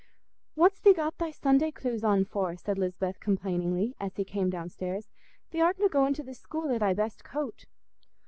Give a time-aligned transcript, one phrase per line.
[0.55, 5.11] "What's thee got thy Sunday cloose on for?" said Lisbeth complainingly, as he came downstairs.
[5.51, 7.65] "Thee artna goin' to th' school i' thy best coat?"